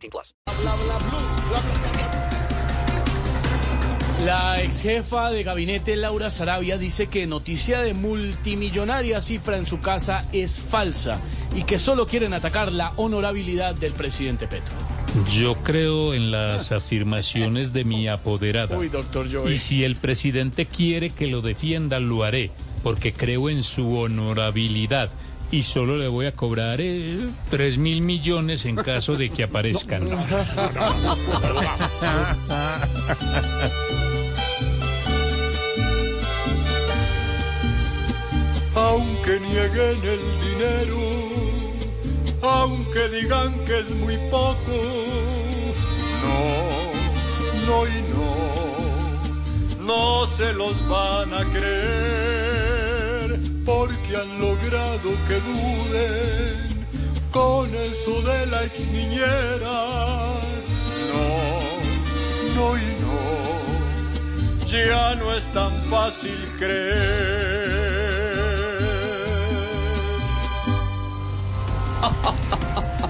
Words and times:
18 0.00 0.10
plus. 0.10 0.34
La 4.24 4.62
ex 4.62 4.82
jefa 4.82 5.30
de 5.30 5.42
gabinete 5.42 5.96
Laura 5.96 6.28
Sarabia 6.28 6.76
dice 6.76 7.06
que 7.06 7.26
noticia 7.26 7.80
de 7.80 7.94
multimillonaria 7.94 9.20
cifra 9.22 9.56
en 9.56 9.64
su 9.64 9.80
casa 9.80 10.26
es 10.32 10.60
falsa 10.60 11.18
y 11.54 11.64
que 11.64 11.78
solo 11.78 12.06
quieren 12.06 12.34
atacar 12.34 12.70
la 12.70 12.92
honorabilidad 12.96 13.74
del 13.74 13.92
presidente 13.92 14.46
Petro. 14.46 14.74
Yo 15.34 15.54
creo 15.56 16.14
en 16.14 16.30
las 16.30 16.70
afirmaciones 16.70 17.72
de 17.72 17.84
mi 17.84 18.08
apoderada. 18.08 18.76
Uy, 18.76 18.88
doctor 18.88 19.26
Joey. 19.32 19.54
Y 19.54 19.58
si 19.58 19.84
el 19.84 19.96
presidente 19.96 20.66
quiere 20.66 21.10
que 21.10 21.26
lo 21.26 21.40
defienda, 21.40 21.98
lo 21.98 22.22
haré, 22.22 22.50
porque 22.82 23.12
creo 23.12 23.48
en 23.48 23.62
su 23.62 23.98
honorabilidad. 23.98 25.10
Y 25.52 25.64
solo 25.64 25.96
le 25.96 26.06
voy 26.06 26.26
a 26.26 26.32
cobrar 26.32 26.80
eh, 26.80 27.18
tres 27.50 27.76
mil 27.76 28.02
millones 28.02 28.66
en 28.66 28.76
caso 28.76 29.16
de 29.16 29.30
que 29.30 29.42
aparezcan. 29.42 30.04
Aunque 38.76 39.40
nieguen 39.40 39.98
el 40.04 40.20
dinero, 40.46 40.98
aunque 42.42 43.08
digan 43.08 43.52
que 43.66 43.80
es 43.80 43.90
muy 43.90 44.16
poco, 44.30 44.72
no, 46.22 46.38
no 47.66 47.86
y 47.86 48.02
no, 48.14 49.84
no 49.84 50.26
se 50.36 50.52
los 50.52 50.88
van 50.88 51.34
a 51.34 51.44
creer, 51.52 52.09
han 54.14 54.40
logrado 54.40 55.10
que 55.28 55.34
duden 55.34 56.86
con 57.30 57.74
eso 57.74 58.22
de 58.22 58.46
la 58.46 58.64
ex 58.64 58.86
niñera. 58.88 59.78
No, 61.10 61.26
no 62.56 62.76
y 62.76 62.88
no, 63.02 63.20
ya 64.68 65.14
no 65.16 65.32
es 65.34 65.44
tan 65.52 65.72
fácil 65.90 66.38
creer. 66.58 67.19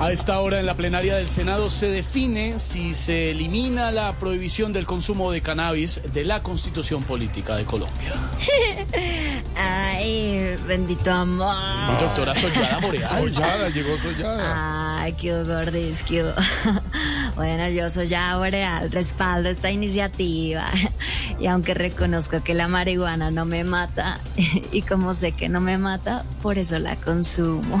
A 0.00 0.10
esta 0.12 0.40
hora 0.40 0.58
en 0.58 0.64
la 0.64 0.72
plenaria 0.72 1.16
del 1.16 1.28
Senado 1.28 1.68
se 1.68 1.88
define 1.88 2.58
si 2.58 2.94
se 2.94 3.32
elimina 3.32 3.90
la 3.90 4.14
prohibición 4.14 4.72
del 4.72 4.86
consumo 4.86 5.30
de 5.30 5.42
cannabis 5.42 6.00
de 6.14 6.24
la 6.24 6.42
Constitución 6.42 7.02
Política 7.02 7.54
de 7.56 7.66
Colombia. 7.66 8.14
Ay, 9.56 10.56
bendito 10.66 11.12
amor. 11.12 12.00
Doctora 12.00 12.34
Sollada 12.34 12.78
Boreal. 12.78 13.08
Sollada, 13.10 13.68
llegó 13.68 13.98
Sollada. 13.98 15.02
Ay, 15.02 15.12
qué 15.12 15.42
gordis, 15.44 16.02
qué 16.04 16.24
Bueno, 17.36 17.68
yo 17.68 17.90
soy 17.90 18.08
ya 18.08 18.38
Boreal, 18.38 18.90
respaldo 18.90 19.50
esta 19.50 19.70
iniciativa. 19.70 20.66
Y 21.38 21.46
aunque 21.46 21.72
reconozco 21.72 22.42
que 22.42 22.52
la 22.52 22.68
marihuana 22.68 23.30
no 23.30 23.46
me 23.46 23.64
mata, 23.64 24.20
y 24.72 24.82
como 24.82 25.14
sé 25.14 25.32
que 25.32 25.48
no 25.48 25.62
me 25.62 25.78
mata, 25.78 26.22
por 26.42 26.58
eso 26.58 26.78
la 26.78 26.96
consumo. 26.96 27.80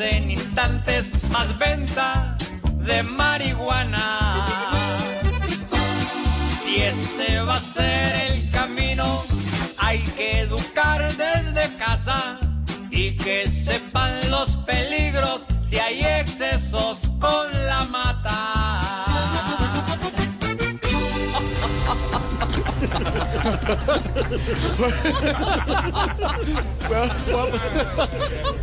en 0.00 0.30
instantes 0.30 1.28
más 1.30 1.58
venta 1.58 2.36
de 2.78 3.02
marihuana. 3.02 4.44
Si 6.62 6.76
este 6.76 7.40
va 7.40 7.54
a 7.54 7.60
ser 7.60 8.30
el 8.30 8.50
camino, 8.50 9.24
hay 9.78 10.00
que 10.00 10.40
educar 10.40 11.12
desde 11.12 11.76
casa 11.76 12.38
y 12.90 13.16
que 13.16 13.48
sepan 13.48 14.18
los 14.30 14.56
peligros 14.58 15.46
si 15.62 15.78
hay 15.78 16.04
excesos 16.04 17.00
con 17.20 17.66
la 17.66 17.84
mata. 17.84 18.57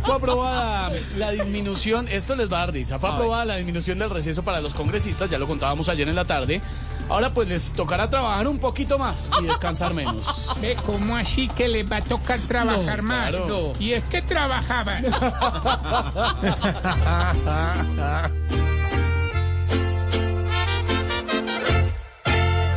Fue 0.04 0.14
aprobada 0.14 0.90
la 1.16 1.30
disminución, 1.30 2.08
esto 2.08 2.34
les 2.36 2.50
va 2.52 2.58
a 2.58 2.60
dar 2.66 2.72
risa, 2.74 2.98
fue 2.98 3.10
aprobada 3.10 3.44
la 3.44 3.56
disminución 3.56 3.98
del 3.98 4.10
receso 4.10 4.42
para 4.42 4.60
los 4.60 4.74
congresistas, 4.74 5.30
ya 5.30 5.38
lo 5.38 5.46
contábamos 5.46 5.88
ayer 5.88 6.08
en 6.08 6.14
la 6.16 6.24
tarde. 6.24 6.60
Ahora 7.08 7.30
pues 7.30 7.48
les 7.48 7.72
tocará 7.72 8.10
trabajar 8.10 8.48
un 8.48 8.58
poquito 8.58 8.98
más 8.98 9.30
y 9.40 9.44
descansar 9.46 9.94
menos. 9.94 10.50
Ve, 10.60 10.76
¿cómo 10.84 11.16
así 11.16 11.46
que 11.48 11.68
les 11.68 11.90
va 11.90 11.98
a 11.98 12.04
tocar 12.04 12.40
trabajar 12.40 13.02
No, 13.02 13.08
más? 13.08 13.30
claro. 13.30 13.72
Y 13.78 13.92
es 13.92 14.02
que 14.04 14.22
trabajaban. 14.22 15.04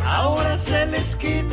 Ahora 0.06 0.58
se 0.58 0.86
les 0.88 1.16
quita 1.16 1.49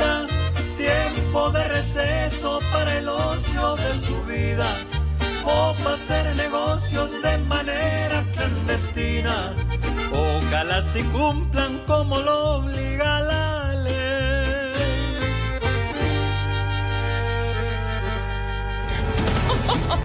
tiempo 1.37 1.51
de 1.51 1.69
receso 1.69 2.59
para 2.73 2.99
el 2.99 3.09
ocio 3.09 3.77
de 3.77 3.93
su 3.93 4.23
vida 4.25 4.67
o 5.45 5.75
para 5.83 5.95
hacer 5.95 6.37
negocios 6.37 7.11
de 7.23 7.39
manera 7.39 8.25
clandestina. 8.35 9.55
Ojalá 10.13 10.83
se 10.93 11.05
cumplan 11.11 11.83
como 11.87 12.19
lo 12.21 12.57
obliga 12.57 13.21
la 13.21 13.75
ley. 13.85 14.73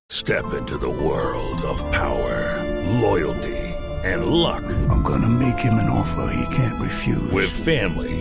Step 0.10 0.54
into 0.54 0.78
the 0.78 0.90
world 0.90 1.62
of 1.64 1.80
power, 1.92 2.62
loyalty, 3.02 3.76
and 4.04 4.26
luck. 4.26 4.64
I'm 4.90 5.02
gonna 5.02 5.30
make 5.30 5.60
him 5.60 5.76
an 5.76 5.90
offer 5.90 6.30
he 6.34 6.46
can't 6.56 6.80
refuse. 6.80 7.32
With 7.32 7.50
family, 7.50 8.21